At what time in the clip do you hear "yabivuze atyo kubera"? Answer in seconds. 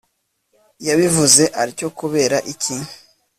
0.87-2.37